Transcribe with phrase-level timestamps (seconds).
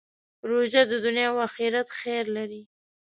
[0.49, 2.61] روژه د دنیا او آخرت خیر لري.